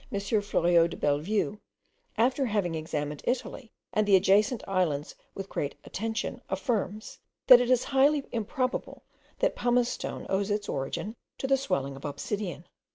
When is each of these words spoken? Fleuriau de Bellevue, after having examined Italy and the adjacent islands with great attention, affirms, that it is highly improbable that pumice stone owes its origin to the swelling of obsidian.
Fleuriau 0.09 0.87
de 0.89 0.97
Bellevue, 0.97 1.57
after 2.17 2.47
having 2.47 2.73
examined 2.73 3.21
Italy 3.27 3.71
and 3.93 4.07
the 4.07 4.15
adjacent 4.15 4.63
islands 4.67 5.13
with 5.35 5.47
great 5.47 5.75
attention, 5.83 6.41
affirms, 6.49 7.19
that 7.45 7.61
it 7.61 7.69
is 7.69 7.83
highly 7.83 8.23
improbable 8.31 9.03
that 9.37 9.55
pumice 9.55 9.89
stone 9.89 10.25
owes 10.27 10.49
its 10.49 10.67
origin 10.67 11.15
to 11.37 11.45
the 11.45 11.55
swelling 11.55 11.95
of 11.95 12.03
obsidian. 12.03 12.65